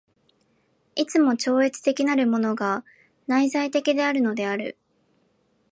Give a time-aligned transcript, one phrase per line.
[0.95, 2.83] いつも超越的なるものが
[3.27, 4.75] 内在的であるのである。